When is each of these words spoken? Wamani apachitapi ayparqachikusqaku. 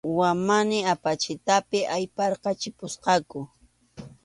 Wamani 0.19 0.79
apachitapi 0.93 1.79
ayparqachikusqaku. 1.95 3.39